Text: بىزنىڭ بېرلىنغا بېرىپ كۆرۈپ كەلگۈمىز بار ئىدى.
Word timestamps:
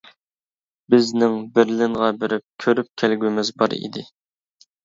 بىزنىڭ 0.93 1.35
بېرلىنغا 1.59 2.09
بېرىپ 2.23 2.65
كۆرۈپ 2.65 2.91
كەلگۈمىز 3.03 3.55
بار 3.63 3.77
ئىدى. 3.81 4.07